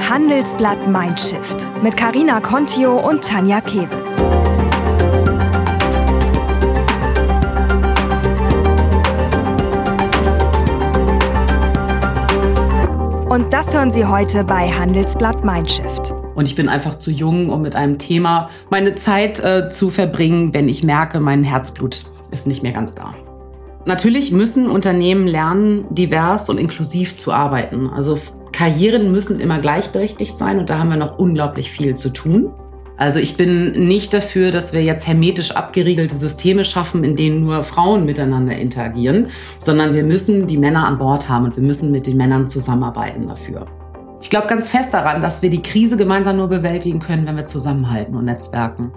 [0.00, 4.04] Handelsblatt Mindshift mit Karina Contio und Tanja Keves.
[13.28, 16.12] Und das hören Sie heute bei Handelsblatt Mindshift.
[16.34, 20.52] Und ich bin einfach zu jung, um mit einem Thema meine Zeit äh, zu verbringen,
[20.52, 23.14] wenn ich merke, mein Herzblut ist nicht mehr ganz da.
[23.86, 27.88] Natürlich müssen Unternehmen lernen, divers und inklusiv zu arbeiten.
[27.88, 28.18] Also
[28.54, 32.52] Karrieren müssen immer gleichberechtigt sein und da haben wir noch unglaublich viel zu tun.
[32.96, 37.64] Also ich bin nicht dafür, dass wir jetzt hermetisch abgeriegelte Systeme schaffen, in denen nur
[37.64, 39.26] Frauen miteinander interagieren,
[39.58, 43.26] sondern wir müssen die Männer an Bord haben und wir müssen mit den Männern zusammenarbeiten
[43.26, 43.66] dafür.
[44.22, 47.46] Ich glaube ganz fest daran, dass wir die Krise gemeinsam nur bewältigen können, wenn wir
[47.46, 48.92] zusammenhalten und netzwerken.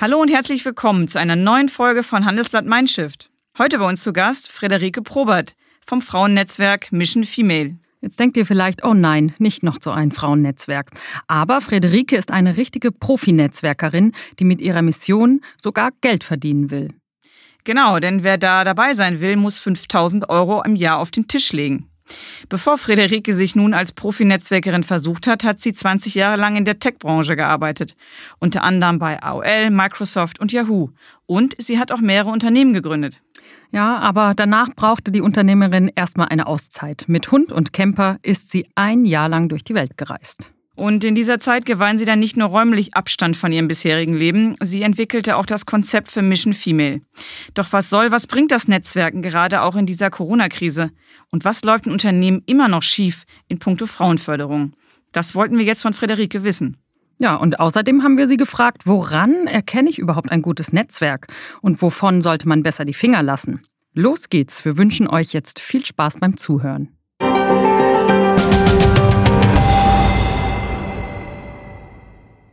[0.00, 3.28] Hallo und herzlich willkommen zu einer neuen Folge von Handelsblatt Mindshift.
[3.58, 5.56] Heute bei uns zu Gast Frederike Probert
[5.88, 7.76] vom Frauennetzwerk Mission Female.
[8.02, 10.90] Jetzt denkt ihr vielleicht, oh nein, nicht noch so ein Frauennetzwerk.
[11.26, 16.88] Aber Frederike ist eine richtige Profinetzwerkerin, die mit ihrer Mission sogar Geld verdienen will.
[17.64, 21.52] Genau, denn wer da dabei sein will, muss 5000 Euro im Jahr auf den Tisch
[21.52, 21.88] legen.
[22.48, 26.78] Bevor Friederike sich nun als Profinetzwerkerin versucht hat, hat sie 20 Jahre lang in der
[26.78, 27.96] Tech-Branche gearbeitet.
[28.38, 30.90] Unter anderem bei AOL, Microsoft und Yahoo.
[31.26, 33.20] Und sie hat auch mehrere Unternehmen gegründet.
[33.70, 37.04] Ja, aber danach brauchte die Unternehmerin erstmal eine Auszeit.
[37.06, 40.50] Mit Hund und Camper ist sie ein Jahr lang durch die Welt gereist.
[40.78, 44.54] Und in dieser Zeit gewann sie dann nicht nur räumlich Abstand von ihrem bisherigen Leben,
[44.62, 47.00] sie entwickelte auch das Konzept für Mission Female.
[47.54, 50.92] Doch was soll, was bringt das Netzwerken gerade auch in dieser Corona-Krise?
[51.32, 54.72] Und was läuft in Unternehmen immer noch schief in puncto Frauenförderung?
[55.10, 56.76] Das wollten wir jetzt von Friederike wissen.
[57.18, 61.26] Ja, und außerdem haben wir sie gefragt, woran erkenne ich überhaupt ein gutes Netzwerk
[61.60, 63.62] und wovon sollte man besser die Finger lassen?
[63.94, 66.96] Los geht's, wir wünschen euch jetzt viel Spaß beim Zuhören.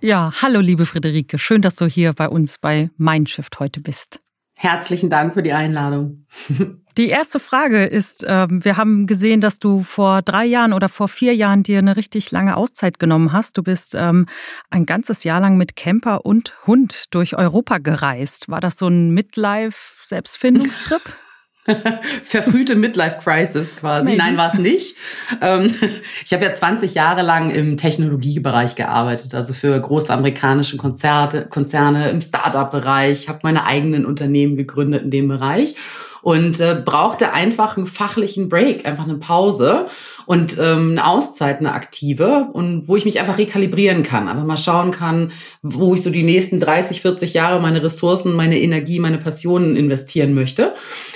[0.05, 4.19] Ja, hallo liebe Friederike, schön, dass du hier bei uns bei Mindshift heute bist.
[4.55, 6.27] Herzlichen Dank für die Einladung.
[6.97, 11.07] Die erste Frage ist, ähm, wir haben gesehen, dass du vor drei Jahren oder vor
[11.07, 13.57] vier Jahren dir eine richtig lange Auszeit genommen hast.
[13.57, 14.27] Du bist ähm,
[14.69, 18.47] ein ganzes Jahr lang mit Camper und Hund durch Europa gereist.
[18.47, 21.01] War das so ein Midlife-Selbstfindungstrip?
[22.23, 24.11] Verfrühte Midlife-Crisis quasi.
[24.11, 24.17] Maybe.
[24.17, 24.95] Nein, war es nicht.
[25.41, 25.73] Ähm,
[26.25, 32.09] ich habe ja 20 Jahre lang im Technologiebereich gearbeitet, also für große amerikanische Konzerte, Konzerne
[32.09, 35.75] im Startup-Bereich, habe meine eigenen Unternehmen gegründet in dem Bereich
[36.25, 39.85] und äh, brauchte einfach einen fachlichen Break, einfach eine Pause
[40.25, 44.57] und ähm, eine Auszeit, eine aktive und wo ich mich einfach rekalibrieren kann, einfach mal
[44.57, 45.31] schauen kann,
[45.61, 50.33] wo ich so die nächsten 30, 40 Jahre meine Ressourcen, meine Energie, meine Passionen investieren
[50.33, 50.73] möchte.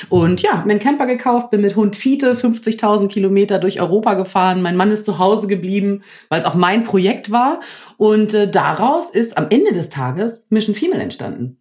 [0.09, 4.61] Und ja, mir einen Camper gekauft, bin mit Hund Fiete 50.000 Kilometer durch Europa gefahren.
[4.61, 7.61] Mein Mann ist zu Hause geblieben, weil es auch mein Projekt war.
[7.97, 11.58] Und äh, daraus ist am Ende des Tages Mission Female entstanden.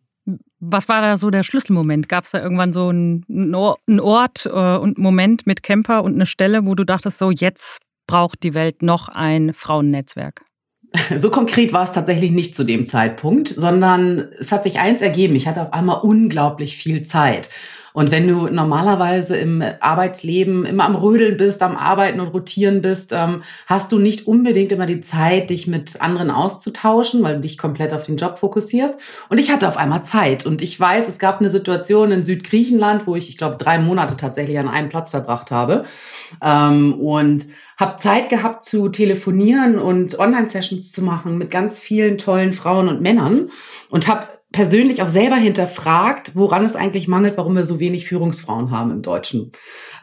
[0.60, 2.08] Was war da so der Schlüsselmoment?
[2.08, 3.54] Gab es da irgendwann so einen
[4.00, 8.42] Ort äh, und Moment mit Camper und eine Stelle, wo du dachtest, so jetzt braucht
[8.42, 10.42] die Welt noch ein Frauennetzwerk?
[11.16, 15.36] So konkret war es tatsächlich nicht zu dem Zeitpunkt, sondern es hat sich eins ergeben.
[15.36, 17.50] Ich hatte auf einmal unglaublich viel Zeit.
[17.98, 23.12] Und wenn du normalerweise im Arbeitsleben immer am Rödeln bist, am Arbeiten und Rotieren bist,
[23.12, 27.58] ähm, hast du nicht unbedingt immer die Zeit, dich mit anderen auszutauschen, weil du dich
[27.58, 28.94] komplett auf den Job fokussierst.
[29.30, 30.46] Und ich hatte auf einmal Zeit.
[30.46, 34.16] Und ich weiß, es gab eine Situation in Südgriechenland, wo ich, ich glaube, drei Monate
[34.16, 35.82] tatsächlich an einem Platz verbracht habe.
[36.40, 37.46] Ähm, und
[37.78, 43.00] habe Zeit gehabt zu telefonieren und Online-Sessions zu machen mit ganz vielen tollen Frauen und
[43.00, 43.50] Männern
[43.90, 48.70] und habe persönlich auch selber hinterfragt, woran es eigentlich mangelt, warum wir so wenig Führungsfrauen
[48.70, 49.52] haben im deutschen,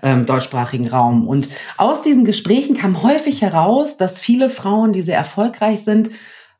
[0.03, 1.28] ähm, deutschsprachigen Raum.
[1.28, 6.11] Und aus diesen Gesprächen kam häufig heraus, dass viele Frauen, die sehr erfolgreich sind,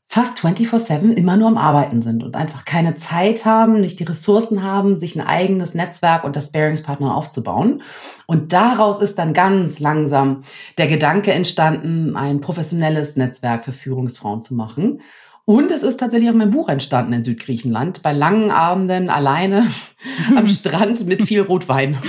[0.08, 4.64] fast 24-7 immer nur am Arbeiten sind und einfach keine Zeit haben, nicht die Ressourcen
[4.64, 7.82] haben, sich ein eigenes Netzwerk unter Sparingspartnern aufzubauen.
[8.26, 10.44] Und daraus ist dann ganz langsam
[10.78, 15.02] der Gedanke entstanden, ein professionelles Netzwerk für Führungsfrauen zu machen.
[15.48, 19.68] Und es ist tatsächlich auch mein Buch entstanden in Südgriechenland, bei langen Abenden alleine
[20.36, 22.00] am Strand mit viel Rotwein.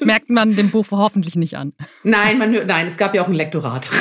[0.00, 1.74] Merkt man dem Buch hoffentlich nicht an.
[2.02, 3.88] Nein, man, nein, es gab ja auch ein Lektorat.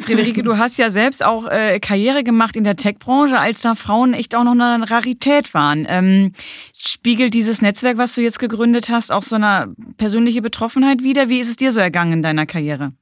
[0.00, 4.14] Friederike, du hast ja selbst auch äh, Karriere gemacht in der Tech-Branche, als da Frauen
[4.14, 5.84] echt auch noch eine Rarität waren.
[5.86, 6.32] Ähm,
[6.78, 11.28] spiegelt dieses Netzwerk, was du jetzt gegründet hast, auch so eine persönliche Betroffenheit wider?
[11.28, 12.94] Wie ist es dir so ergangen in deiner Karriere?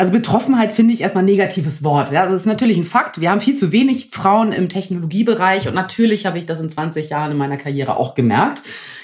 [0.00, 2.10] Also Betroffenheit finde ich erstmal ein negatives Wort.
[2.10, 3.20] Ja, also das ist natürlich ein Fakt.
[3.20, 7.10] Wir haben viel zu wenig Frauen im Technologiebereich und natürlich habe ich das in 20
[7.10, 8.62] Jahren in meiner Karriere auch gemerkt.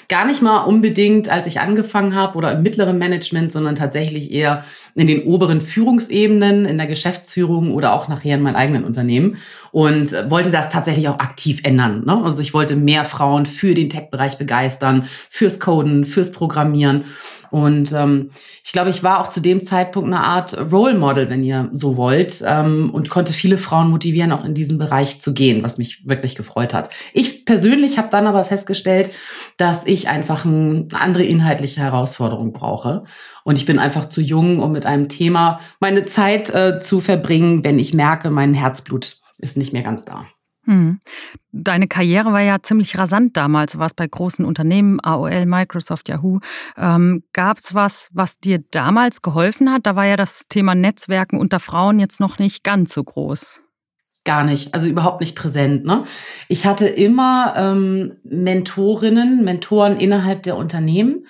[0.09, 4.63] Gar nicht mal unbedingt, als ich angefangen habe oder im mittleren Management, sondern tatsächlich eher
[4.95, 9.37] in den oberen Führungsebenen, in der Geschäftsführung oder auch nachher in meinem eigenen Unternehmen
[9.71, 12.05] und wollte das tatsächlich auch aktiv ändern.
[12.05, 12.23] Ne?
[12.23, 17.03] Also ich wollte mehr Frauen für den Tech-Bereich begeistern, fürs Coden, fürs Programmieren.
[17.51, 18.31] Und ähm,
[18.63, 21.97] ich glaube, ich war auch zu dem Zeitpunkt eine Art Role Model, wenn ihr so
[21.97, 26.07] wollt, ähm, und konnte viele Frauen motivieren, auch in diesen Bereich zu gehen, was mich
[26.07, 26.89] wirklich gefreut hat.
[27.13, 29.11] Ich persönlich habe dann aber festgestellt,
[29.57, 33.03] dass ich einfach eine andere inhaltliche Herausforderung brauche.
[33.43, 37.63] Und ich bin einfach zu jung, um mit einem Thema meine Zeit äh, zu verbringen,
[37.63, 40.25] wenn ich merke, mein Herzblut ist nicht mehr ganz da.
[40.67, 40.99] Hm.
[41.53, 43.71] Deine Karriere war ja ziemlich rasant damals.
[43.71, 46.39] Du warst bei großen Unternehmen, AOL, Microsoft, Yahoo.
[46.77, 49.85] Ähm, Gab es was, was dir damals geholfen hat?
[49.85, 53.61] Da war ja das Thema Netzwerken unter Frauen jetzt noch nicht ganz so groß.
[54.25, 55.85] Gar nicht, also überhaupt nicht präsent.
[55.85, 56.03] Ne?
[56.49, 61.25] Ich hatte immer ähm, Mentorinnen, Mentoren innerhalb der Unternehmen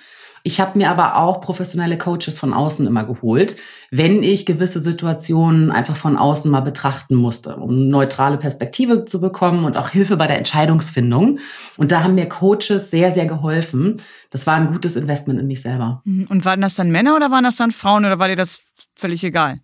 [0.48, 3.56] ich habe mir aber auch professionelle Coaches von außen immer geholt,
[3.90, 9.20] wenn ich gewisse Situationen einfach von außen mal betrachten musste, um eine neutrale Perspektive zu
[9.20, 11.38] bekommen und auch Hilfe bei der Entscheidungsfindung.
[11.76, 14.00] Und da haben mir Coaches sehr, sehr geholfen.
[14.30, 16.00] Das war ein gutes Investment in mich selber.
[16.06, 18.60] Und waren das dann Männer oder waren das dann Frauen oder war dir das
[18.96, 19.60] völlig egal?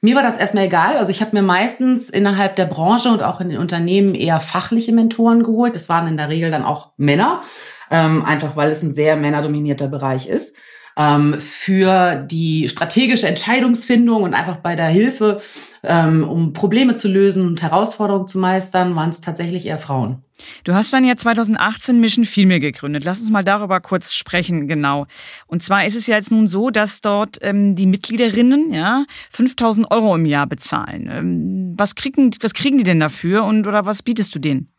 [0.00, 0.96] Mir war das erstmal egal.
[0.96, 4.92] Also ich habe mir meistens innerhalb der Branche und auch in den Unternehmen eher fachliche
[4.92, 5.74] Mentoren geholt.
[5.74, 7.42] Das waren in der Regel dann auch Männer
[7.90, 10.56] ähm, einfach weil es ein sehr männerdominierter Bereich ist.
[10.96, 15.40] Ähm, für die strategische Entscheidungsfindung und einfach bei der Hilfe,
[15.86, 20.22] ähm, um Probleme zu lösen und Herausforderungen zu meistern, waren es tatsächlich eher Frauen.
[20.64, 23.04] Du hast dann ja 2018 Mission Female gegründet.
[23.04, 25.06] Lass uns mal darüber kurz sprechen, genau.
[25.46, 29.90] Und zwar ist es ja jetzt nun so, dass dort ähm, die Mitgliederinnen ja 5000
[29.90, 31.08] Euro im Jahr bezahlen.
[31.10, 34.70] Ähm, was, kriegen, was kriegen die denn dafür und oder was bietest du denen?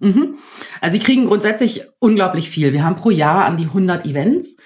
[0.00, 0.38] Mhm.
[0.80, 2.72] Also sie kriegen grundsätzlich unglaublich viel.
[2.72, 4.56] Wir haben pro Jahr an die 100 Events.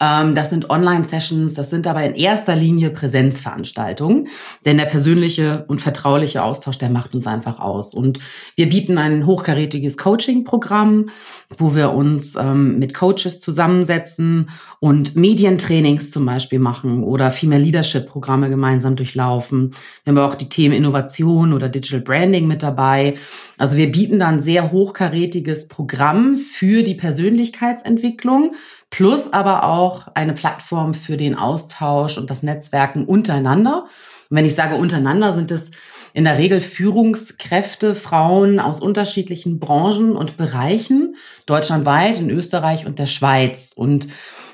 [0.00, 4.28] Ähm, das sind Online-Sessions, das sind aber in erster Linie Präsenzveranstaltungen,
[4.64, 7.94] denn der persönliche und vertrauliche Austausch, der macht uns einfach aus.
[7.94, 8.20] Und
[8.54, 11.10] wir bieten ein hochkarätiges Coaching-Programm,
[11.56, 14.50] wo wir uns ähm, mit Coaches zusammensetzen
[14.80, 19.74] und Medientrainings zum Beispiel machen oder Female Leadership-Programme gemeinsam durchlaufen.
[20.04, 23.14] Wir haben auch die Themen Innovation oder Digital Branding mit dabei.
[23.56, 28.54] Also wir bieten dann sehr hochkarätiges Programm für die Persönlichkeitsentwicklung
[28.90, 33.84] plus aber auch eine Plattform für den Austausch und das Netzwerken untereinander.
[34.30, 35.70] Und wenn ich sage untereinander, sind es
[36.14, 43.06] in der Regel Führungskräfte, Frauen aus unterschiedlichen Branchen und Bereichen, deutschlandweit, in Österreich und der
[43.06, 43.72] Schweiz.
[43.76, 44.08] Und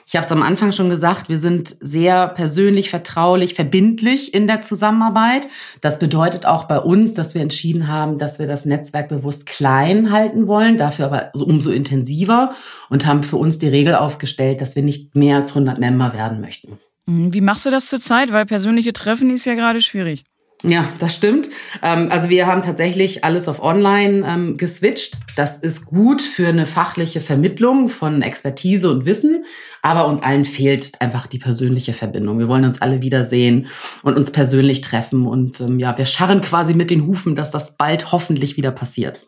[0.06, 4.62] ich habe es am Anfang schon gesagt, wir sind sehr persönlich, vertraulich, verbindlich in der
[4.62, 5.48] Zusammenarbeit.
[5.80, 10.10] Das bedeutet auch bei uns, dass wir entschieden haben, dass wir das Netzwerk bewusst klein
[10.10, 12.54] halten wollen, dafür aber umso intensiver
[12.90, 16.40] und haben für uns die Regel aufgestellt, dass wir nicht mehr als 100 Member werden
[16.40, 16.78] möchten.
[17.06, 17.32] Mhm.
[17.32, 18.32] Wie machst du das zurzeit?
[18.32, 20.24] Weil persönliche Treffen ist ja gerade schwierig.
[20.66, 21.50] Ja, das stimmt.
[21.82, 25.18] Ähm, also wir haben tatsächlich alles auf Online ähm, geswitcht.
[25.36, 29.44] Das ist gut für eine fachliche Vermittlung von Expertise und Wissen,
[29.82, 32.38] aber uns allen fehlt einfach die persönliche Verbindung.
[32.38, 33.66] Wir wollen uns alle wiedersehen
[34.02, 37.76] und uns persönlich treffen und ähm, ja, wir scharren quasi mit den Hufen, dass das
[37.76, 39.26] bald hoffentlich wieder passiert.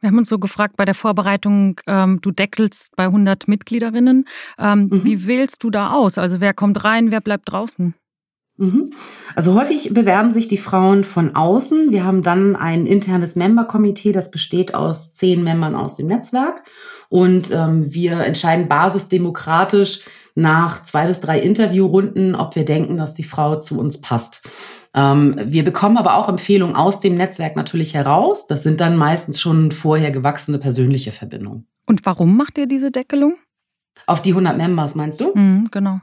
[0.00, 4.24] Wir haben uns so gefragt bei der Vorbereitung, ähm, du deckelst bei 100 Mitgliederinnen.
[4.58, 5.04] Ähm, mhm.
[5.04, 6.18] Wie wählst du da aus?
[6.18, 7.94] Also wer kommt rein, wer bleibt draußen?
[8.56, 8.90] Mhm.
[9.34, 11.90] Also häufig bewerben sich die Frauen von außen.
[11.90, 16.62] Wir haben dann ein internes Member-Komitee, das besteht aus zehn Membern aus dem Netzwerk.
[17.08, 20.04] Und ähm, wir entscheiden basisdemokratisch
[20.34, 24.48] nach zwei bis drei Interviewrunden, ob wir denken, dass die Frau zu uns passt.
[24.94, 28.46] Ähm, wir bekommen aber auch Empfehlungen aus dem Netzwerk natürlich heraus.
[28.46, 31.66] Das sind dann meistens schon vorher gewachsene persönliche Verbindungen.
[31.86, 33.34] Und warum macht ihr diese Deckelung?
[34.06, 35.32] Auf die 100 Members, meinst du?
[35.34, 36.00] Mhm, genau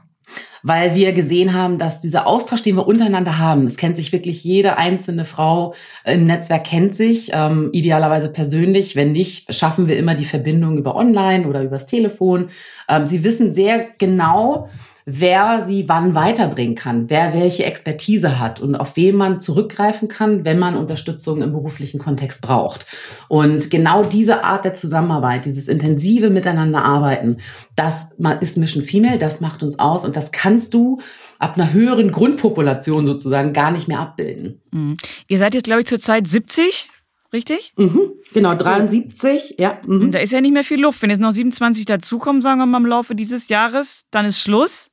[0.62, 4.44] weil wir gesehen haben, dass dieser Austausch, den wir untereinander haben, es kennt sich wirklich
[4.44, 8.96] jede einzelne Frau im Netzwerk kennt sich, ähm, idealerweise persönlich.
[8.96, 12.50] Wenn nicht, schaffen wir immer die Verbindung über Online oder übers Telefon.
[12.88, 14.68] Ähm, sie wissen sehr genau,
[15.12, 20.44] wer sie wann weiterbringen kann, wer welche Expertise hat und auf wen man zurückgreifen kann,
[20.44, 22.86] wenn man Unterstützung im beruflichen Kontext braucht.
[23.28, 27.38] Und genau diese Art der Zusammenarbeit, dieses intensive Miteinander arbeiten,
[27.76, 31.00] das ist Mission Female, das macht uns aus und das kannst du
[31.38, 34.60] ab einer höheren Grundpopulation sozusagen gar nicht mehr abbilden.
[34.70, 34.96] Mhm.
[35.28, 36.88] Ihr seid jetzt, glaube ich, zurzeit 70
[37.32, 37.72] richtig?
[37.76, 39.54] Mhm, genau, 73, so.
[39.58, 39.80] ja.
[39.86, 40.10] Mhm.
[40.10, 41.02] Da ist ja nicht mehr viel Luft.
[41.02, 44.90] Wenn jetzt noch 27 dazukommen, sagen wir mal im Laufe dieses Jahres, dann ist Schluss.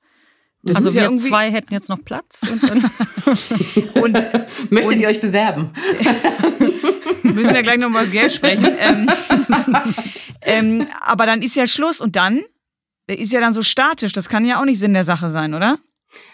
[0.68, 2.42] Das also wir ja zwei hätten jetzt noch Platz.
[2.44, 2.64] Und,
[3.96, 4.14] und
[4.70, 5.72] Möchtet und, ihr euch bewerben?
[7.24, 8.68] müssen wir gleich noch mal das Geld sprechen.
[8.80, 9.10] Ähm,
[10.42, 12.42] ähm, aber dann ist ja Schluss und dann
[13.08, 14.12] ist ja dann so statisch.
[14.12, 15.80] Das kann ja auch nicht Sinn der Sache sein, oder?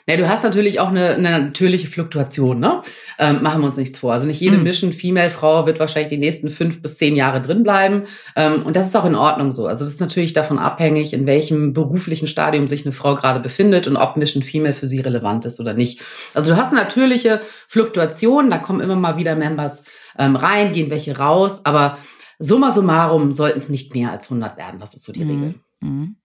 [0.05, 2.81] Ja, du hast natürlich auch eine, eine natürliche Fluktuation, ne?
[3.17, 4.11] Ähm, machen wir uns nichts vor.
[4.11, 4.63] Also nicht jede mhm.
[4.63, 8.03] Mission Female Frau wird wahrscheinlich die nächsten fünf bis zehn Jahre drin bleiben.
[8.35, 9.65] Ähm, und das ist auch in Ordnung so.
[9.65, 13.87] Also das ist natürlich davon abhängig, in welchem beruflichen Stadium sich eine Frau gerade befindet
[13.87, 16.01] und ob Mission Female für sie relevant ist oder nicht.
[16.33, 19.85] Also du hast eine natürliche Fluktuation, da kommen immer mal wieder Members
[20.19, 21.97] ähm, rein, gehen welche raus, aber
[22.39, 24.79] summa summarum sollten es nicht mehr als 100 werden.
[24.79, 25.29] Das ist so die mhm.
[25.29, 25.55] Regel.
[25.79, 26.15] Mhm.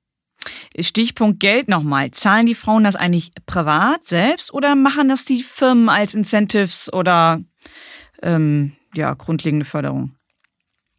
[0.78, 2.10] Stichpunkt Geld nochmal.
[2.10, 7.42] Zahlen die Frauen das eigentlich privat selbst oder machen das die Firmen als Incentives oder
[8.22, 10.14] ähm, ja, grundlegende Förderung?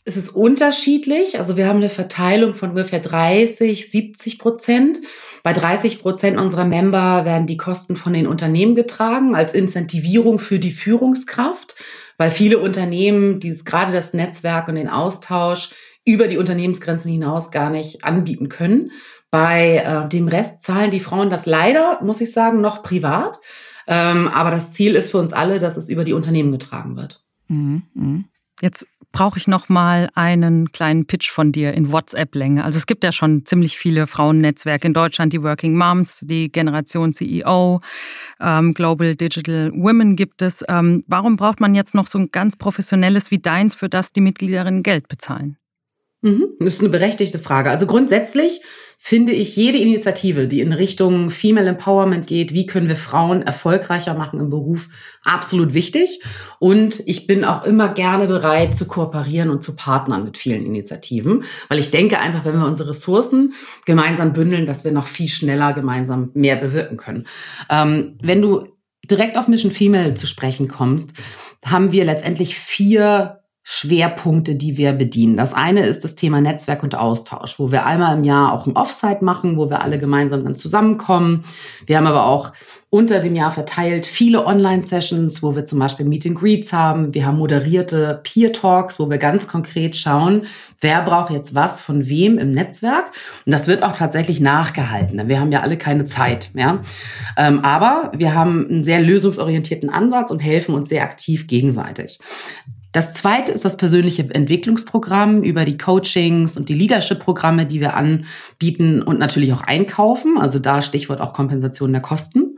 [0.06, 1.38] Es ist unterschiedlich.
[1.38, 4.98] Also wir haben eine Verteilung von ungefähr 30, 70 Prozent.
[5.44, 10.60] Bei 30 Prozent unserer Member werden die Kosten von den Unternehmen getragen als Incentivierung für
[10.60, 11.76] die Führungskraft,
[12.18, 15.70] weil viele Unternehmen dieses, gerade das Netzwerk und den Austausch
[16.06, 18.92] über die Unternehmensgrenzen hinaus gar nicht anbieten können.
[19.32, 23.38] Bei äh, dem Rest zahlen die Frauen das leider, muss ich sagen, noch privat.
[23.88, 27.24] Ähm, aber das Ziel ist für uns alle, dass es über die Unternehmen getragen wird.
[27.48, 28.24] Mhm, mh.
[28.62, 32.64] Jetzt brauche ich noch mal einen kleinen Pitch von dir in WhatsApp-Länge.
[32.64, 37.14] Also es gibt ja schon ziemlich viele Frauennetzwerke in Deutschland, die Working Moms, die Generation
[37.14, 37.80] CEO,
[38.40, 40.64] ähm, Global Digital Women gibt es.
[40.68, 44.22] Ähm, warum braucht man jetzt noch so ein ganz professionelles wie deins, für das die
[44.22, 45.58] Mitgliederinnen Geld bezahlen?
[46.22, 47.72] Mhm, das ist eine berechtigte Frage.
[47.72, 48.62] Also grundsätzlich
[49.02, 54.14] finde ich jede Initiative, die in Richtung Female Empowerment geht, wie können wir Frauen erfolgreicher
[54.14, 54.90] machen im Beruf,
[55.24, 56.22] absolut wichtig.
[56.60, 61.46] Und ich bin auch immer gerne bereit zu kooperieren und zu partnern mit vielen Initiativen,
[61.70, 63.54] weil ich denke einfach, wenn wir unsere Ressourcen
[63.86, 67.26] gemeinsam bündeln, dass wir noch viel schneller gemeinsam mehr bewirken können.
[67.70, 68.68] Ähm, wenn du
[69.10, 71.14] direkt auf Mission Female zu sprechen kommst,
[71.66, 75.38] haben wir letztendlich vier Schwerpunkte, die wir bedienen.
[75.38, 78.76] Das eine ist das Thema Netzwerk und Austausch, wo wir einmal im Jahr auch ein
[78.76, 81.44] Offsite machen, wo wir alle gemeinsam dann zusammenkommen.
[81.86, 82.52] Wir haben aber auch
[82.92, 87.14] unter dem Jahr verteilt viele Online-Sessions, wo wir zum Beispiel Meet and Greets haben.
[87.14, 90.48] Wir haben moderierte Peer-Talks, wo wir ganz konkret schauen,
[90.82, 93.12] wer braucht jetzt was von wem im Netzwerk.
[93.46, 95.28] Und das wird auch tatsächlich nachgehalten.
[95.28, 96.84] Wir haben ja alle keine Zeit mehr.
[97.38, 102.18] Ähm, aber wir haben einen sehr lösungsorientierten Ansatz und helfen uns sehr aktiv gegenseitig.
[102.92, 109.04] Das zweite ist das persönliche Entwicklungsprogramm über die Coachings und die Leadership-Programme, die wir anbieten
[109.04, 110.38] und natürlich auch einkaufen.
[110.40, 112.58] Also da Stichwort auch Kompensation der Kosten.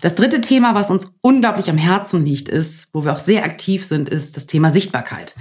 [0.00, 3.84] Das dritte Thema, was uns unglaublich am Herzen liegt, ist, wo wir auch sehr aktiv
[3.84, 5.34] sind, ist das Thema Sichtbarkeit.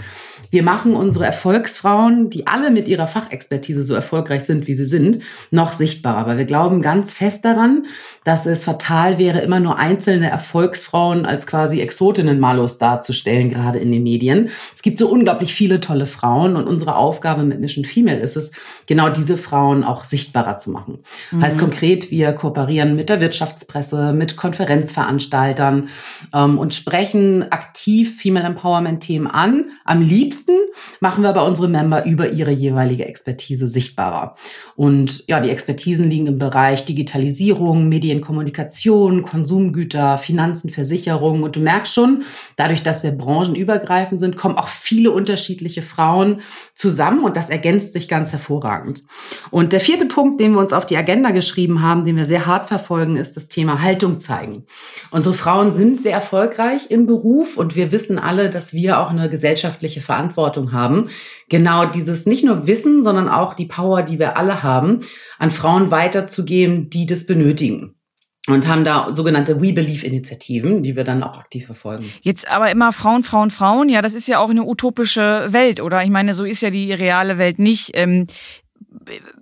[0.51, 5.19] Wir machen unsere Erfolgsfrauen, die alle mit ihrer Fachexpertise so erfolgreich sind, wie sie sind,
[5.51, 6.25] noch sichtbarer.
[6.25, 7.85] Weil wir glauben ganz fest daran,
[8.23, 14.03] dass es fatal wäre, immer nur einzelne Erfolgsfrauen als quasi Exotinnen-Malus darzustellen, gerade in den
[14.03, 14.49] Medien.
[14.75, 18.51] Es gibt so unglaublich viele tolle Frauen und unsere Aufgabe mit Mission Female ist es,
[18.87, 20.99] genau diese Frauen auch sichtbarer zu machen.
[21.31, 21.41] Mhm.
[21.43, 25.89] Heißt konkret, wir kooperieren mit der Wirtschaftspresse, mit Konferenzveranstaltern
[26.33, 29.71] ähm, und sprechen aktiv Female Empowerment-Themen an.
[29.85, 30.38] Am liebsten
[30.99, 34.35] machen wir aber unsere Member über ihre jeweilige Expertise sichtbarer.
[34.75, 41.43] Und ja, die Expertisen liegen im Bereich Digitalisierung, Medien Medien, Kommunikation, Konsumgüter, Finanzen, Versicherungen.
[41.43, 42.23] Und du merkst schon,
[42.55, 46.41] dadurch, dass wir branchenübergreifend sind, kommen auch viele unterschiedliche Frauen
[46.75, 49.03] zusammen und das ergänzt sich ganz hervorragend.
[49.51, 52.45] Und der vierte Punkt, den wir uns auf die Agenda geschrieben haben, den wir sehr
[52.45, 54.63] hart verfolgen, ist das Thema Haltung zeigen.
[55.11, 59.29] Unsere Frauen sind sehr erfolgreich im Beruf und wir wissen alle, dass wir auch eine
[59.29, 61.09] gesellschaftliche Verantwortung haben,
[61.49, 65.01] genau dieses nicht nur Wissen, sondern auch die Power, die wir alle haben,
[65.37, 67.95] an Frauen weiterzugeben, die das benötigen
[68.49, 72.11] und haben da sogenannte We Believe Initiativen, die wir dann auch aktiv verfolgen.
[72.21, 73.89] Jetzt aber immer Frauen, Frauen, Frauen.
[73.89, 76.03] Ja, das ist ja auch eine utopische Welt, oder?
[76.03, 77.91] Ich meine, so ist ja die reale Welt nicht.
[77.93, 78.27] Ähm,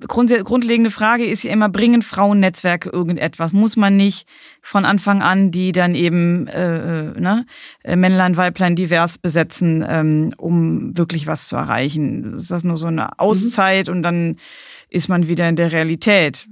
[0.08, 3.54] grundlegende Frage ist ja immer, bringen Frauennetzwerke irgendetwas?
[3.54, 4.28] Muss man nicht
[4.62, 7.46] von Anfang an die dann eben äh, äh ne,
[7.84, 12.36] äh, Männlein, Weiblein divers besetzen, ähm, um wirklich was zu erreichen?
[12.36, 13.10] Ist das nur so eine mhm.
[13.18, 13.94] Auszeit mhm.
[13.94, 14.36] und dann
[14.90, 16.48] ist man wieder in der Realität?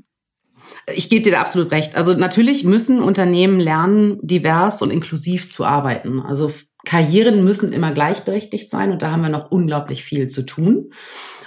[0.94, 1.96] Ich gebe dir da absolut recht.
[1.96, 6.20] Also natürlich müssen Unternehmen lernen, divers und inklusiv zu arbeiten.
[6.20, 6.52] Also
[6.86, 10.92] Karrieren müssen immer gleichberechtigt sein und da haben wir noch unglaublich viel zu tun.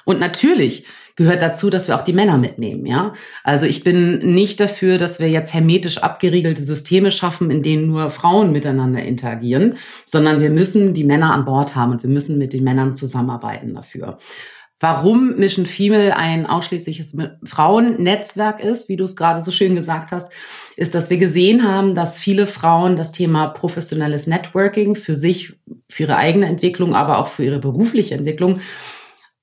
[0.04, 0.86] Und natürlich
[1.18, 3.12] gehört dazu, dass wir auch die Männer mitnehmen, ja.
[3.42, 8.08] Also ich bin nicht dafür, dass wir jetzt hermetisch abgeriegelte Systeme schaffen, in denen nur
[8.10, 12.52] Frauen miteinander interagieren, sondern wir müssen die Männer an Bord haben und wir müssen mit
[12.52, 14.18] den Männern zusammenarbeiten dafür.
[14.80, 20.32] warum Mission Female ein ausschließliches Frauennetzwerk ist, wie du es gerade so schön gesagt hast,
[20.76, 25.54] ist, dass wir gesehen haben, dass viele Frauen das Thema professionelles Networking für sich,
[25.88, 28.60] für ihre eigene Entwicklung, aber auch für ihre berufliche Entwicklung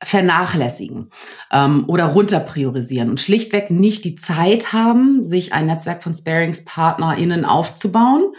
[0.04, 1.10] vernachlässigen
[1.52, 8.34] ähm, oder runterpriorisieren und schlichtweg nicht die Zeit haben, sich ein Netzwerk von SparingspartnerInnen aufzubauen.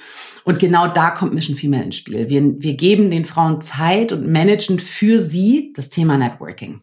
[0.45, 2.29] Und genau da kommt Mission Female ins Spiel.
[2.29, 6.83] Wir, wir geben den Frauen Zeit und managen für sie das Thema Networking.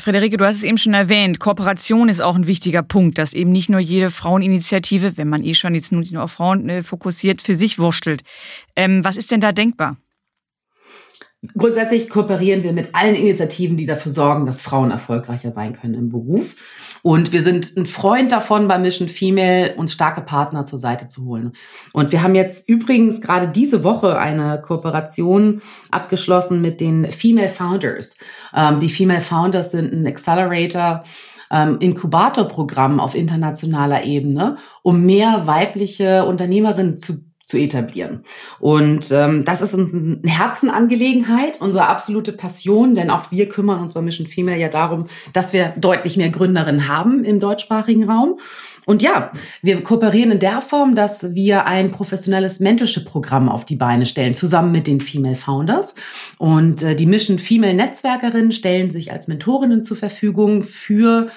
[0.00, 3.52] Frederike, du hast es eben schon erwähnt, Kooperation ist auch ein wichtiger Punkt, dass eben
[3.52, 7.54] nicht nur jede Fraueninitiative, wenn man eh schon jetzt nur auf Frauen äh, fokussiert, für
[7.54, 8.22] sich wurschtelt.
[8.76, 9.98] Ähm, was ist denn da denkbar?
[11.56, 16.08] Grundsätzlich kooperieren wir mit allen Initiativen, die dafür sorgen, dass Frauen erfolgreicher sein können im
[16.08, 16.56] Beruf.
[17.02, 21.26] Und wir sind ein Freund davon, bei Mission Female uns starke Partner zur Seite zu
[21.26, 21.52] holen.
[21.92, 25.60] Und wir haben jetzt übrigens gerade diese Woche eine Kooperation
[25.90, 28.16] abgeschlossen mit den Female Founders.
[28.54, 31.04] Ähm, die Female Founders sind ein Accelerator,
[31.50, 38.24] ähm, Inkubatorprogramm auf internationaler Ebene, um mehr weibliche Unternehmerinnen zu zu etablieren.
[38.58, 43.92] Und ähm, das ist uns eine Herzenangelegenheit, unsere absolute Passion, denn auch wir kümmern uns
[43.92, 48.38] bei Mission Female ja darum, dass wir deutlich mehr Gründerinnen haben im deutschsprachigen Raum.
[48.86, 49.30] Und ja,
[49.62, 54.72] wir kooperieren in der Form, dass wir ein professionelles Mentorship-Programm auf die Beine stellen, zusammen
[54.72, 55.94] mit den Female Founders.
[56.38, 61.28] Und äh, die Mission Female Netzwerkerinnen stellen sich als Mentorinnen zur Verfügung für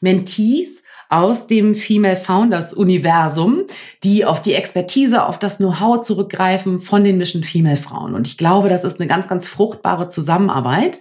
[0.00, 3.64] Mentees, aus dem Female Founders Universum,
[4.02, 8.14] die auf die Expertise, auf das Know-how zurückgreifen von den Mission Female Frauen.
[8.14, 11.00] Und ich glaube, das ist eine ganz, ganz fruchtbare Zusammenarbeit.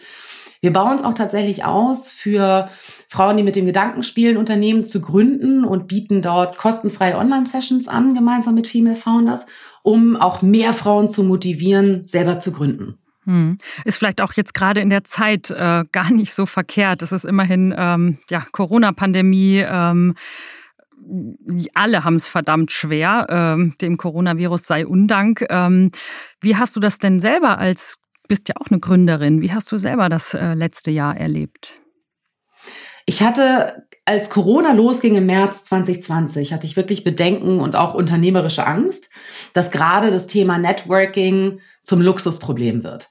[0.59, 2.67] Wir bauen uns auch tatsächlich aus für
[3.07, 8.13] Frauen, die mit dem Gedanken spielen, Unternehmen zu gründen und bieten dort kostenfreie Online-Sessions an,
[8.13, 9.45] gemeinsam mit Female Founders,
[9.81, 12.97] um auch mehr Frauen zu motivieren, selber zu gründen.
[13.25, 13.57] Hm.
[13.85, 17.01] Ist vielleicht auch jetzt gerade in der Zeit äh, gar nicht so verkehrt.
[17.01, 19.63] Es ist immerhin ähm, ja Corona-Pandemie.
[19.67, 20.15] Ähm,
[21.73, 23.27] alle haben es verdammt schwer.
[23.29, 25.45] Ähm, dem Coronavirus sei Undank.
[25.49, 25.91] Ähm,
[26.41, 29.41] wie hast du das denn selber als bist ja auch eine Gründerin?
[29.41, 31.80] Wie hast du selber das äh, letzte Jahr erlebt?
[33.11, 38.65] Ich hatte als Corona losging im März 2020, hatte ich wirklich Bedenken und auch unternehmerische
[38.65, 39.09] Angst,
[39.51, 43.09] dass gerade das Thema Networking zum Luxusproblem wird.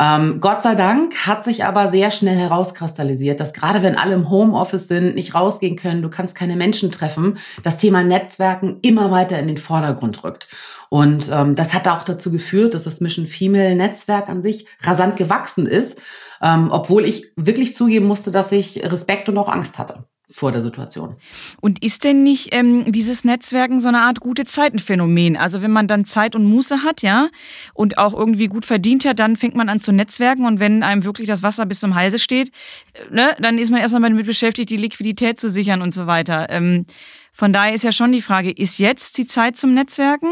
[0.00, 4.28] Ähm, Gott sei Dank hat sich aber sehr schnell herauskristallisiert, dass gerade wenn alle im
[4.28, 9.38] Homeoffice sind, nicht rausgehen können, du kannst keine Menschen treffen, das Thema Netzwerken immer weiter
[9.38, 10.48] in den Vordergrund rückt.
[10.88, 15.16] Und ähm, das hat auch dazu geführt, dass das Mission Female Netzwerk an sich rasant
[15.16, 16.00] gewachsen ist,
[16.42, 20.60] ähm, obwohl ich wirklich zugeben musste, dass ich Respekt und auch Angst hatte vor der
[20.60, 21.16] Situation.
[21.60, 25.36] Und ist denn nicht ähm, dieses Netzwerken so eine Art gute Zeitenphänomen?
[25.36, 27.28] Also wenn man dann Zeit und Muße hat, ja,
[27.72, 31.04] und auch irgendwie gut verdient hat, dann fängt man an zu netzwerken und wenn einem
[31.04, 32.50] wirklich das Wasser bis zum Halse steht,
[32.92, 36.48] äh, ne, dann ist man erstmal damit beschäftigt, die Liquidität zu sichern und so weiter.
[36.50, 36.84] Ähm,
[37.32, 40.28] von daher ist ja schon die Frage, ist jetzt die Zeit zum Netzwerken?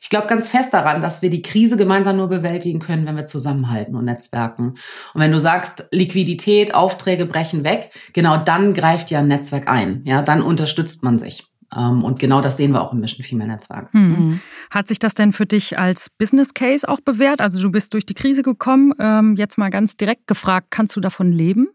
[0.00, 3.26] Ich glaube ganz fest daran, dass wir die Krise gemeinsam nur bewältigen können, wenn wir
[3.26, 4.74] zusammenhalten und netzwerken.
[5.14, 10.02] Und wenn du sagst, Liquidität, Aufträge brechen weg, genau dann greift ja ein Netzwerk ein.
[10.04, 11.44] Ja, dann unterstützt man sich.
[11.76, 13.92] Ähm, und genau das sehen wir auch im Mission Female Netzwerk.
[13.92, 14.40] Mhm.
[14.70, 17.40] Hat sich das denn für dich als Business Case auch bewährt?
[17.40, 18.92] Also du bist durch die Krise gekommen.
[18.98, 21.68] Ähm, jetzt mal ganz direkt gefragt, kannst du davon leben?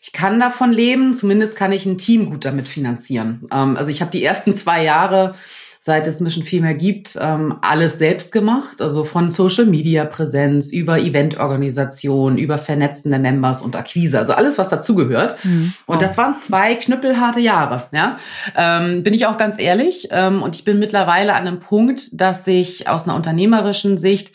[0.00, 3.46] Ich kann davon leben, zumindest kann ich ein Team gut damit finanzieren.
[3.52, 5.34] Ähm, also ich habe die ersten zwei Jahre
[5.80, 8.80] seit es Mission Female gibt, ähm, alles selbst gemacht.
[8.80, 14.18] Also von Social Media Präsenz über Eventorganisation, über Vernetzen der Members und Akquise.
[14.18, 15.42] Also alles, was dazugehört.
[15.44, 15.72] Mhm.
[15.86, 17.84] Und das waren zwei knüppelharte Jahre.
[17.92, 18.16] Ja?
[18.56, 20.08] Ähm, bin ich auch ganz ehrlich.
[20.10, 24.32] Ähm, und ich bin mittlerweile an einem Punkt, dass ich aus einer unternehmerischen Sicht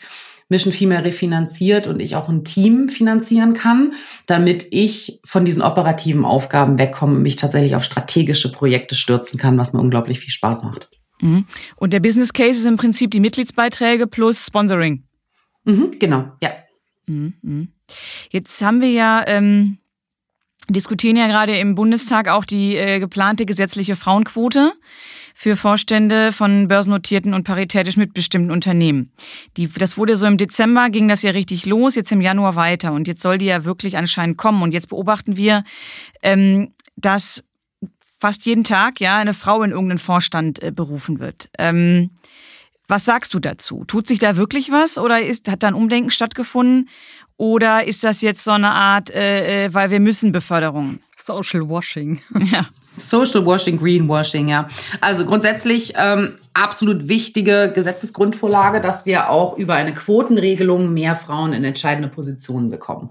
[0.48, 3.94] Mission Female refinanziert und ich auch ein Team finanzieren kann,
[4.26, 9.58] damit ich von diesen operativen Aufgaben wegkomme und mich tatsächlich auf strategische Projekte stürzen kann,
[9.58, 10.90] was mir unglaublich viel Spaß macht.
[11.20, 11.46] Mhm.
[11.76, 15.04] Und der Business Case ist im Prinzip die Mitgliedsbeiträge plus Sponsoring.
[15.64, 16.50] Mhm, genau, ja.
[17.06, 17.68] Mhm, mhm.
[18.30, 19.78] Jetzt haben wir ja, ähm,
[20.68, 24.72] diskutieren ja gerade im Bundestag auch die äh, geplante gesetzliche Frauenquote
[25.34, 29.12] für Vorstände von börsennotierten und paritätisch mitbestimmten Unternehmen.
[29.56, 32.92] Die, das wurde so im Dezember, ging das ja richtig los, jetzt im Januar weiter
[32.92, 34.62] und jetzt soll die ja wirklich anscheinend kommen.
[34.62, 35.64] Und jetzt beobachten wir,
[36.22, 37.42] ähm, dass
[38.24, 41.50] fast jeden Tag ja eine Frau in irgendeinen Vorstand äh, berufen wird.
[41.58, 42.08] Ähm,
[42.88, 43.84] was sagst du dazu?
[43.86, 46.88] Tut sich da wirklich was oder ist, hat da ein Umdenken stattgefunden?
[47.36, 51.00] Oder ist das jetzt so eine Art, äh, äh weil wir müssen Beförderung?
[51.18, 52.22] Social Washing.
[52.50, 52.66] Ja.
[52.96, 54.68] Social Washing, Greenwashing, ja.
[55.02, 61.64] Also grundsätzlich ähm, absolut wichtige Gesetzesgrundvorlage, dass wir auch über eine Quotenregelung mehr Frauen in
[61.64, 63.10] entscheidende Positionen bekommen.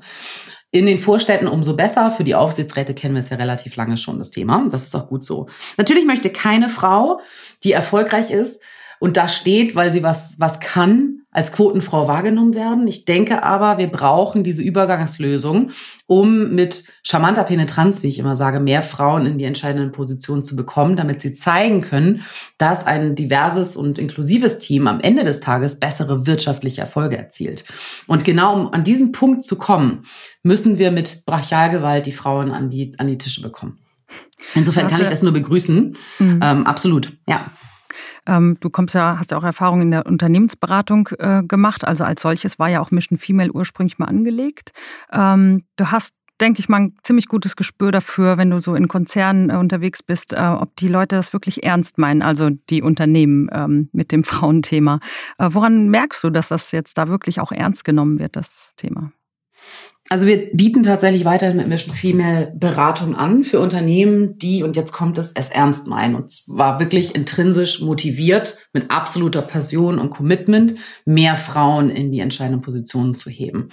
[0.73, 2.09] In den Vorstädten umso besser.
[2.09, 4.67] Für die Aufsichtsräte kennen wir es ja relativ lange schon, das Thema.
[4.71, 5.45] Das ist auch gut so.
[5.77, 7.21] Natürlich möchte keine Frau,
[7.63, 8.63] die erfolgreich ist
[8.97, 12.87] und da steht, weil sie was, was kann, als Quotenfrau wahrgenommen werden.
[12.87, 15.71] Ich denke aber, wir brauchen diese Übergangslösung,
[16.05, 20.55] um mit charmanter Penetranz, wie ich immer sage, mehr Frauen in die entscheidenden Positionen zu
[20.55, 22.21] bekommen, damit sie zeigen können,
[22.57, 27.65] dass ein diverses und inklusives Team am Ende des Tages bessere wirtschaftliche Erfolge erzielt.
[28.07, 30.03] Und genau um an diesen Punkt zu kommen,
[30.43, 33.79] müssen wir mit Brachialgewalt die Frauen an die, an die Tische bekommen.
[34.55, 35.95] Insofern kann ich das nur begrüßen.
[36.19, 36.39] Mhm.
[36.43, 37.51] Ähm, absolut, ja.
[38.25, 41.85] Ähm, du kommst ja, hast ja auch Erfahrung in der Unternehmensberatung äh, gemacht.
[41.85, 44.71] Also als solches war ja auch Mission Female ursprünglich mal angelegt.
[45.11, 48.87] Ähm, du hast denke ich mal, ein ziemlich gutes Gespür dafür, wenn du so in
[48.87, 53.49] Konzernen äh, unterwegs bist, äh, ob die Leute das wirklich ernst meinen, also die Unternehmen
[53.51, 54.99] ähm, mit dem Frauenthema.
[55.37, 59.11] Äh, woran merkst du, dass das jetzt da wirklich auch ernst genommen wird, das Thema?
[60.09, 64.91] Also wir bieten tatsächlich weiterhin mit Mission Female Beratung an für Unternehmen, die, und jetzt
[64.91, 66.15] kommt es, es ernst meinen.
[66.15, 72.61] Und zwar wirklich intrinsisch motiviert, mit absoluter Passion und Commitment, mehr Frauen in die entscheidenden
[72.61, 73.69] Positionen zu heben.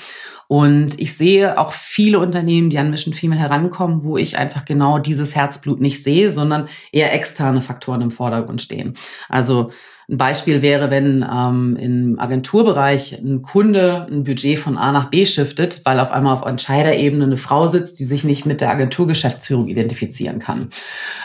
[0.46, 4.98] Und ich sehe auch viele Unternehmen, die an Mission Female herankommen, wo ich einfach genau
[4.98, 8.94] dieses Herzblut nicht sehe, sondern eher externe Faktoren im Vordergrund stehen.
[9.28, 9.72] Also
[10.10, 15.24] ein Beispiel wäre, wenn ähm, im Agenturbereich ein Kunde ein Budget von A nach B
[15.24, 19.68] shiftet, weil auf einmal auf Entscheiderebene eine Frau sitzt, die sich nicht mit der Agenturgeschäftsführung
[19.68, 20.70] identifizieren kann.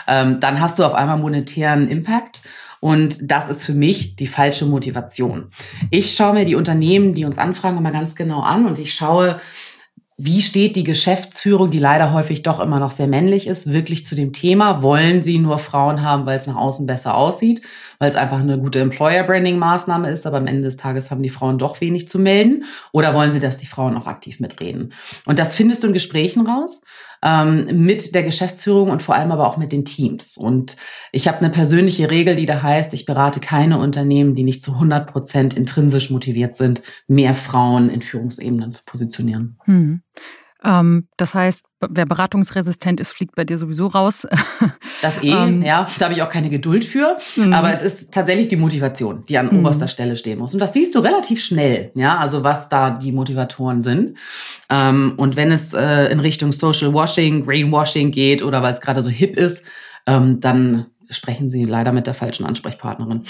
[0.06, 2.42] Ähm, dann hast du auf einmal monetären Impact.
[2.78, 5.46] Und das ist für mich die falsche Motivation.
[5.90, 9.40] Ich schaue mir die Unternehmen, die uns anfragen, immer ganz genau an und ich schaue,
[10.18, 14.14] wie steht die Geschäftsführung, die leider häufig doch immer noch sehr männlich ist, wirklich zu
[14.14, 14.80] dem Thema?
[14.80, 17.60] Wollen sie nur Frauen haben, weil es nach außen besser aussieht,
[17.98, 21.58] weil es einfach eine gute Employer-Branding-Maßnahme ist, aber am Ende des Tages haben die Frauen
[21.58, 22.64] doch wenig zu melden?
[22.92, 24.94] Oder wollen sie, dass die Frauen auch aktiv mitreden?
[25.26, 26.80] Und das findest du in Gesprächen raus
[27.22, 30.36] ähm, mit der Geschäftsführung und vor allem aber auch mit den Teams.
[30.36, 30.76] Und
[31.12, 34.72] ich habe eine persönliche Regel, die da heißt, ich berate keine Unternehmen, die nicht zu
[34.74, 39.58] 100 Prozent intrinsisch motiviert sind, mehr Frauen in Führungsebenen zu positionieren.
[39.64, 40.02] Hm.
[40.66, 44.26] Ähm, das heißt, wer beratungsresistent ist, fliegt bei dir sowieso raus.
[45.02, 47.18] Das eh, ähm, ja, da habe ich auch keine Geduld für.
[47.36, 47.52] Mhm.
[47.52, 49.58] Aber es ist tatsächlich die Motivation, die an mhm.
[49.60, 50.54] oberster Stelle stehen muss.
[50.54, 54.16] Und das siehst du relativ schnell, ja, also was da die Motivatoren sind.
[54.70, 59.02] Ähm, und wenn es äh, in Richtung Social Washing, Greenwashing geht oder weil es gerade
[59.02, 59.66] so hip ist,
[60.06, 63.22] ähm, dann sprechen Sie leider mit der falschen Ansprechpartnerin.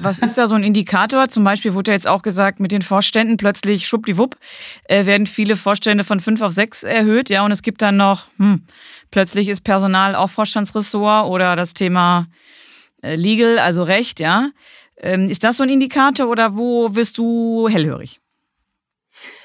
[0.00, 1.28] Was ist da so ein Indikator?
[1.28, 4.36] Zum Beispiel wurde ja jetzt auch gesagt, mit den Vorständen plötzlich schwuppdiwupp
[4.84, 8.28] äh, werden viele Vorstände von fünf auf sechs erhöht, ja, und es gibt dann noch,
[8.38, 8.64] hm,
[9.10, 12.26] plötzlich ist Personal auch Vorstandsressort oder das Thema
[13.02, 14.50] äh, Legal, also Recht, ja.
[14.96, 18.20] Ähm, ist das so ein Indikator oder wo wirst du hellhörig?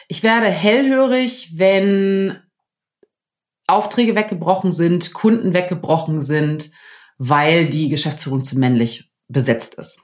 [0.08, 2.38] Ich werde hellhörig, wenn
[3.68, 6.72] Aufträge weggebrochen sind, Kunden weggebrochen sind,
[7.20, 10.02] weil die Geschäftsführung zu männlich besetzt ist.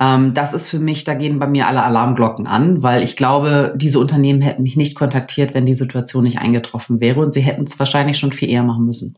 [0.00, 3.74] Ähm, das ist für mich, da gehen bei mir alle Alarmglocken an, weil ich glaube,
[3.76, 7.64] diese Unternehmen hätten mich nicht kontaktiert, wenn die Situation nicht eingetroffen wäre und sie hätten
[7.64, 9.16] es wahrscheinlich schon viel eher machen müssen.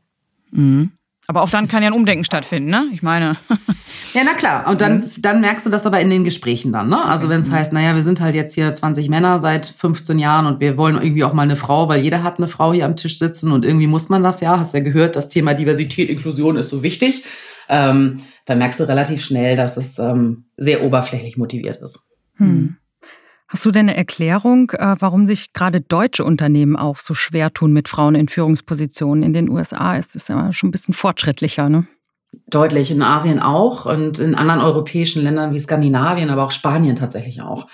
[0.53, 0.93] Mhm.
[1.31, 2.87] Aber auch dann kann ja ein Umdenken stattfinden, ne?
[2.93, 3.37] Ich meine.
[4.15, 4.67] ja, na klar.
[4.67, 7.05] Und dann, dann merkst du das aber in den Gesprächen dann, ne?
[7.05, 7.53] Also wenn es mhm.
[7.53, 10.97] heißt, naja, wir sind halt jetzt hier 20 Männer seit 15 Jahren und wir wollen
[10.97, 13.65] irgendwie auch mal eine Frau, weil jeder hat eine Frau hier am Tisch sitzen und
[13.65, 14.59] irgendwie muss man das ja.
[14.59, 17.23] Hast ja gehört, das Thema Diversität, Inklusion ist so wichtig.
[17.69, 22.09] Ähm, dann merkst du relativ schnell, dass es ähm, sehr oberflächlich motiviert ist.
[22.39, 22.77] Hm.
[23.51, 27.73] Hast du denn eine Erklärung, äh, warum sich gerade deutsche Unternehmen auch so schwer tun
[27.73, 29.25] mit Frauen in Führungspositionen?
[29.25, 31.89] In den USA ist es ja schon ein bisschen fortschrittlicher, ne?
[32.47, 37.43] Deutlich, in Asien auch und in anderen europäischen Ländern wie Skandinavien, aber auch Spanien tatsächlich
[37.43, 37.67] auch.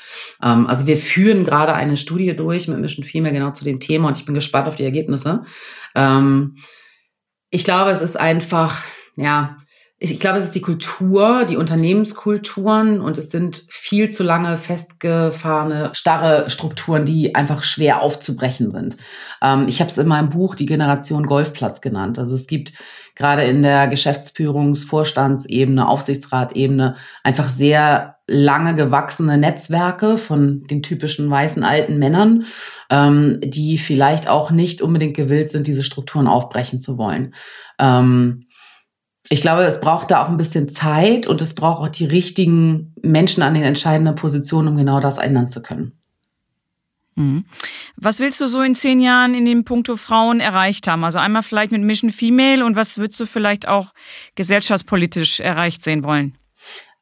[0.42, 4.08] Ähm, also wir führen gerade eine Studie durch mit Mission Female genau zu dem Thema
[4.08, 5.42] und ich bin gespannt auf die Ergebnisse.
[5.94, 6.56] Ähm,
[7.50, 8.82] ich glaube, es ist einfach,
[9.14, 9.58] ja,
[9.98, 15.90] ich glaube, es ist die Kultur, die Unternehmenskulturen und es sind viel zu lange festgefahrene,
[15.94, 18.98] starre Strukturen, die einfach schwer aufzubrechen sind.
[19.42, 22.18] Ähm, ich habe es in meinem Buch die Generation Golfplatz genannt.
[22.18, 22.74] Also es gibt
[23.14, 31.62] gerade in der Geschäftsführungs-, Vorstandsebene, Aufsichtsratebene einfach sehr lange gewachsene Netzwerke von den typischen weißen
[31.62, 32.44] alten Männern,
[32.90, 37.34] ähm, die vielleicht auch nicht unbedingt gewillt sind, diese Strukturen aufbrechen zu wollen.
[37.78, 38.45] Ähm,
[39.28, 42.94] ich glaube, es braucht da auch ein bisschen Zeit und es braucht auch die richtigen
[43.02, 45.92] Menschen an den entscheidenden Positionen, um genau das ändern zu können.
[47.16, 47.46] Mhm.
[47.96, 51.02] Was willst du so in zehn Jahren in dem Punkto Frauen erreicht haben?
[51.02, 53.92] Also einmal vielleicht mit Mission Female und was würdest du vielleicht auch
[54.34, 56.36] gesellschaftspolitisch erreicht sehen wollen?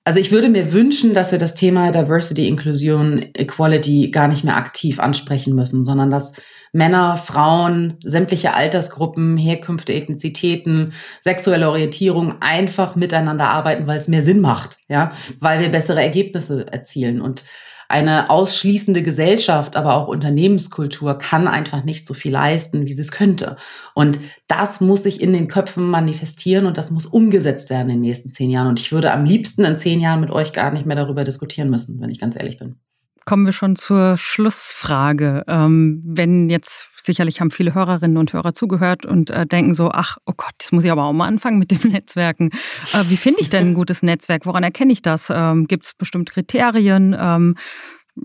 [0.04, 4.56] Also ich würde mir wünschen, dass wir das Thema Diversity, Inklusion, Equality gar nicht mehr
[4.56, 6.34] aktiv ansprechen müssen, sondern dass
[6.74, 14.40] Männer, Frauen, sämtliche Altersgruppen, Herkünfte, Ethnizitäten, sexuelle Orientierung einfach miteinander arbeiten, weil es mehr Sinn
[14.40, 17.44] macht, ja, weil wir bessere Ergebnisse erzielen und
[17.88, 23.12] eine ausschließende Gesellschaft, aber auch Unternehmenskultur kann einfach nicht so viel leisten, wie sie es
[23.12, 23.56] könnte.
[23.94, 28.00] Und das muss sich in den Köpfen manifestieren und das muss umgesetzt werden in den
[28.00, 28.68] nächsten zehn Jahren.
[28.68, 31.70] Und ich würde am liebsten in zehn Jahren mit euch gar nicht mehr darüber diskutieren
[31.70, 32.80] müssen, wenn ich ganz ehrlich bin
[33.24, 35.44] kommen wir schon zur Schlussfrage.
[35.46, 40.16] Ähm, wenn jetzt sicherlich haben viele Hörerinnen und Hörer zugehört und äh, denken so, ach,
[40.26, 42.50] oh Gott, das muss ich aber auch mal anfangen mit dem Netzwerken.
[42.92, 44.46] Äh, wie finde ich denn ein gutes Netzwerk?
[44.46, 45.30] Woran erkenne ich das?
[45.30, 47.16] Ähm, Gibt es bestimmte Kriterien?
[47.18, 47.56] Ähm,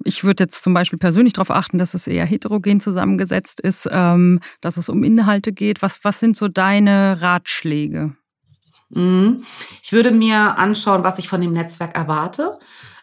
[0.04, 4.40] ich würde jetzt zum Beispiel persönlich darauf achten, dass es eher heterogen zusammengesetzt ist, ähm,
[4.62, 5.82] dass es um Inhalte geht.
[5.82, 8.16] Was, was sind so deine Ratschläge?
[8.90, 9.44] Mhm.
[9.84, 12.58] Ich würde mir anschauen, was ich von dem Netzwerk erwarte.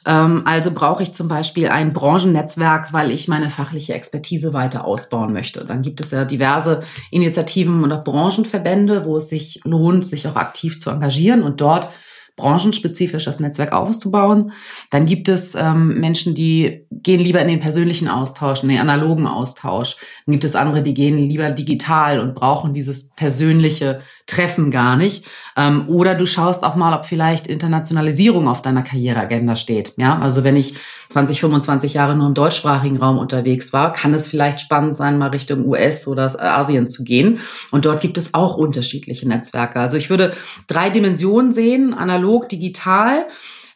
[0.07, 5.33] Ähm, also brauche ich zum Beispiel ein Branchennetzwerk, weil ich meine fachliche Expertise weiter ausbauen
[5.33, 5.65] möchte.
[5.65, 10.37] Dann gibt es ja diverse Initiativen und auch Branchenverbände, wo es sich lohnt, sich auch
[10.37, 11.91] aktiv zu engagieren und dort
[12.37, 14.53] branchenspezifisch das Netzwerk aufzubauen.
[14.91, 19.27] Dann gibt es ähm, Menschen, die gehen lieber in den persönlichen Austausch, in den analogen
[19.27, 19.97] Austausch.
[20.27, 25.25] Dann gibt es andere, die gehen lieber digital und brauchen dieses persönliche Treffen gar nicht.
[25.57, 29.95] Ähm, oder du schaust auch mal, ob vielleicht Internationalisierung auf deiner Karriereagenda steht.
[29.97, 30.75] Ja, also wenn ich
[31.09, 35.31] 20, 25 Jahre nur im deutschsprachigen Raum unterwegs war, kann es vielleicht spannend sein, mal
[35.31, 37.39] Richtung US oder Asien zu gehen.
[37.71, 39.81] Und dort gibt es auch unterschiedliche Netzwerke.
[39.81, 40.35] Also ich würde
[40.67, 43.27] drei Dimensionen sehen, analog, digital,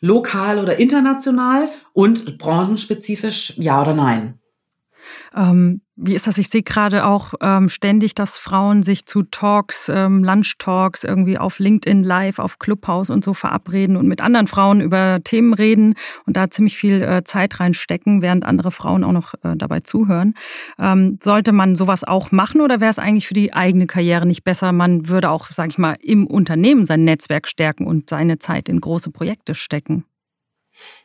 [0.01, 4.39] lokal oder international und branchenspezifisch ja oder nein.
[5.35, 6.39] Ähm, wie ist das?
[6.39, 11.59] Ich sehe gerade auch ähm, ständig, dass Frauen sich zu Talks, ähm, Lunch-Talks irgendwie auf
[11.59, 15.95] LinkedIn Live, auf Clubhouse und so verabreden und mit anderen Frauen über Themen reden
[16.27, 20.35] und da ziemlich viel äh, Zeit reinstecken, während andere Frauen auch noch äh, dabei zuhören.
[20.79, 24.45] Ähm, sollte man sowas auch machen oder wäre es eigentlich für die eigene Karriere nicht
[24.45, 24.73] besser?
[24.73, 28.81] Man würde auch, sage ich mal, im Unternehmen sein Netzwerk stärken und seine Zeit in
[28.81, 30.05] große Projekte stecken.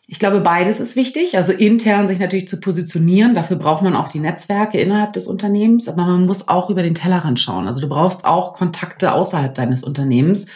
[0.08, 1.36] Ich glaube, beides ist wichtig.
[1.36, 3.34] Also intern sich natürlich zu positionieren.
[3.34, 5.88] Dafür braucht man auch die Netzwerke innerhalb des Unternehmens.
[5.88, 7.68] Aber man muss auch über den Tellerrand schauen.
[7.68, 10.48] Also du brauchst auch Kontakte außerhalb deines Unternehmens,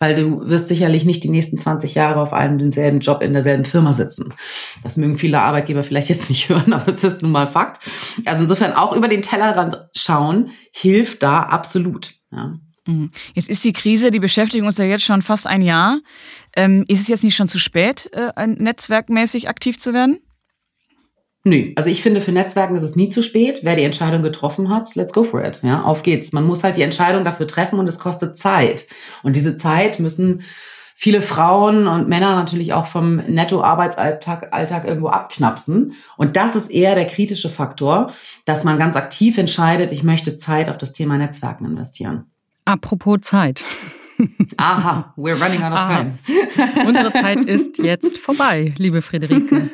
[0.00, 3.64] weil du wirst sicherlich nicht die nächsten 20 Jahre auf einem denselben Job in derselben
[3.64, 4.34] Firma sitzen.
[4.82, 7.78] Das mögen viele Arbeitgeber vielleicht jetzt nicht hören, aber es ist nun mal Fakt.
[8.24, 12.12] Also insofern auch über den Tellerrand schauen hilft da absolut.
[12.32, 12.54] Ja.
[12.86, 13.10] Mhm.
[13.34, 15.98] Jetzt ist die Krise, die beschäftigt uns ja jetzt schon fast ein Jahr.
[16.56, 20.18] Ähm, ist es jetzt nicht schon zu spät, äh, netzwerkmäßig aktiv zu werden?
[21.44, 23.60] Nö, also ich finde, für Netzwerken ist es nie zu spät.
[23.62, 25.60] Wer die Entscheidung getroffen hat, let's go for it.
[25.62, 26.32] Ja, auf geht's.
[26.32, 28.88] Man muss halt die Entscheidung dafür treffen und es kostet Zeit.
[29.22, 30.42] Und diese Zeit müssen
[30.96, 35.92] viele Frauen und Männer natürlich auch vom Netto-Arbeitsalltag Alltag irgendwo abknapsen.
[36.16, 38.12] Und das ist eher der kritische Faktor,
[38.44, 42.24] dass man ganz aktiv entscheidet, ich möchte Zeit auf das Thema Netzwerken investieren.
[42.66, 43.62] Apropos Zeit.
[44.56, 45.96] Aha, we're running out of Aha.
[45.96, 46.18] time.
[46.86, 49.68] Unsere Zeit ist jetzt vorbei, liebe Friederike.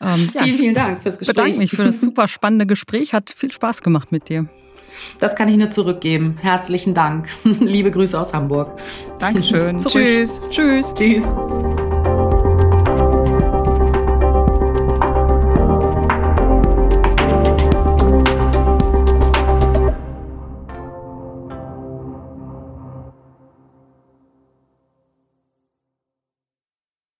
[0.00, 1.28] Ähm, ja, vielen, vielen Dank fürs Gespräch.
[1.28, 3.12] Ich bedanke mich für das super spannende Gespräch.
[3.12, 4.48] Hat viel Spaß gemacht mit dir.
[5.18, 6.38] Das kann ich nur zurückgeben.
[6.40, 7.28] Herzlichen Dank.
[7.44, 8.80] Liebe Grüße aus Hamburg.
[9.18, 9.76] Dankeschön.
[9.78, 10.40] Tschüss.
[10.50, 10.94] Tschüss.
[10.94, 11.24] Tschüss.